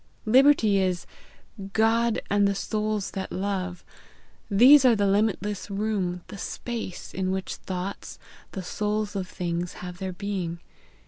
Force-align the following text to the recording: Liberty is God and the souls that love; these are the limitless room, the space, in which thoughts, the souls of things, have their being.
Liberty 0.25 0.79
is 0.79 1.05
God 1.73 2.23
and 2.27 2.47
the 2.47 2.55
souls 2.55 3.11
that 3.11 3.31
love; 3.31 3.85
these 4.49 4.83
are 4.83 4.95
the 4.95 5.05
limitless 5.05 5.69
room, 5.69 6.23
the 6.25 6.39
space, 6.39 7.13
in 7.13 7.29
which 7.29 7.57
thoughts, 7.57 8.17
the 8.53 8.63
souls 8.63 9.15
of 9.15 9.27
things, 9.27 9.73
have 9.73 9.99
their 9.99 10.11
being. 10.13 10.59